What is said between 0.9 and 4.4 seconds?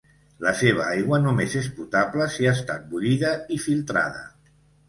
aigua només és potable si ha estat bullida i filtrada.